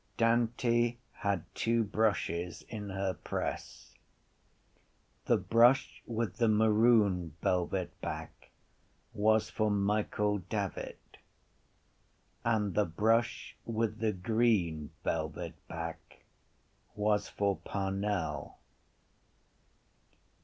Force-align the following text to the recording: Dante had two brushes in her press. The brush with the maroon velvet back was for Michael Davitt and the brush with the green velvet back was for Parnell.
Dante 0.17 0.97
had 1.11 1.45
two 1.53 1.83
brushes 1.83 2.63
in 2.63 2.89
her 2.89 3.13
press. 3.13 3.93
The 5.25 5.37
brush 5.37 6.01
with 6.07 6.37
the 6.37 6.47
maroon 6.47 7.35
velvet 7.43 8.01
back 8.01 8.49
was 9.13 9.51
for 9.51 9.69
Michael 9.69 10.39
Davitt 10.49 11.17
and 12.43 12.73
the 12.73 12.85
brush 12.87 13.55
with 13.63 13.99
the 13.99 14.11
green 14.11 14.89
velvet 15.03 15.53
back 15.67 16.25
was 16.95 17.29
for 17.29 17.57
Parnell. 17.57 18.57